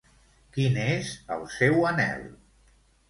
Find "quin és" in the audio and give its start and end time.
0.55-1.11